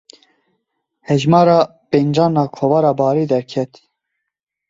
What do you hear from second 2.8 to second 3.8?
Barê derket.